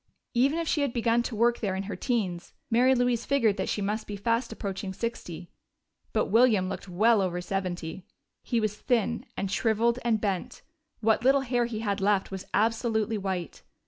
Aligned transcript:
Even 0.33 0.57
if 0.57 0.67
she 0.67 0.81
had 0.81 0.93
begun 0.93 1.21
to 1.21 1.35
work 1.35 1.59
there 1.59 1.75
in 1.75 1.83
her 1.83 1.95
teens, 1.95 2.53
Mary 2.71 2.95
Louise 2.95 3.23
figured 3.23 3.55
that 3.57 3.69
she 3.69 3.83
must 3.83 4.07
be 4.07 4.15
fast 4.15 4.51
approaching 4.51 4.93
sixty. 4.95 5.51
But 6.11 6.25
William 6.25 6.67
looked 6.67 6.89
well 6.89 7.21
over 7.21 7.39
seventy. 7.39 8.07
He 8.41 8.59
was 8.59 8.75
thin 8.75 9.27
and 9.37 9.51
shriveled 9.51 9.99
and 10.03 10.19
bent; 10.19 10.63
what 11.01 11.23
little 11.23 11.41
hair 11.41 11.65
he 11.65 11.81
had 11.81 12.01
left 12.01 12.31
was 12.31 12.47
absolutely 12.51 13.19
white. 13.19 13.61